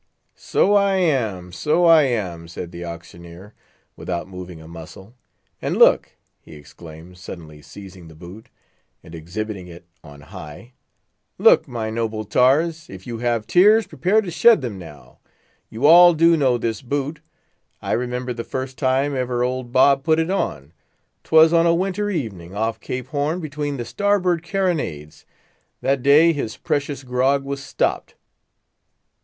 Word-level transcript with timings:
"So 0.33 0.73
I 0.73 0.95
am, 0.95 1.51
so 1.51 1.85
I 1.85 2.01
am," 2.05 2.47
said 2.47 2.71
the 2.71 2.83
auctioneer, 2.83 3.53
without 3.95 4.27
moving 4.27 4.59
a 4.59 4.67
muscle. 4.67 5.13
"And 5.61 5.77
look!" 5.77 6.13
he 6.39 6.55
exclaimed, 6.55 7.19
suddenly 7.19 7.61
seizing 7.61 8.07
the 8.07 8.15
boot, 8.15 8.49
and 9.03 9.13
exhibiting 9.13 9.67
it 9.67 9.85
on 10.03 10.21
high, 10.21 10.73
"look, 11.37 11.67
my 11.67 11.91
noble 11.91 12.25
tars, 12.25 12.89
if 12.89 13.05
you 13.05 13.19
have 13.19 13.45
tears, 13.45 13.85
prepare 13.85 14.21
to 14.21 14.31
shed 14.31 14.61
them 14.61 14.79
now. 14.79 15.19
You 15.69 15.85
all 15.85 16.15
do 16.15 16.35
know 16.35 16.57
this 16.57 16.81
boot. 16.81 17.19
I 17.79 17.91
remember 17.91 18.33
the 18.33 18.43
first 18.43 18.79
time 18.79 19.15
ever 19.15 19.43
old 19.43 19.71
Bob 19.71 20.03
put 20.03 20.17
it 20.17 20.31
on. 20.31 20.73
'Twas 21.23 21.53
on 21.53 21.67
a 21.67 21.75
winter 21.75 22.09
evening, 22.09 22.55
off 22.55 22.79
Cape 22.79 23.09
Horn, 23.09 23.39
between 23.39 23.77
the 23.77 23.85
starboard 23.85 24.41
carronades—that 24.41 26.01
day 26.01 26.33
his 26.33 26.57
precious 26.57 27.03
grog 27.03 27.43
was 27.43 27.63
stopped. 27.63 28.15